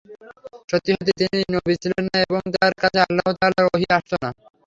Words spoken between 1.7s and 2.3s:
ছিলেন না